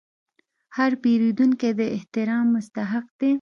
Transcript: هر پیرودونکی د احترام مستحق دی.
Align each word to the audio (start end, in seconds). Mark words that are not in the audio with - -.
هر 0.77 0.91
پیرودونکی 1.03 1.71
د 1.79 1.81
احترام 1.95 2.45
مستحق 2.55 3.05
دی. 3.19 3.29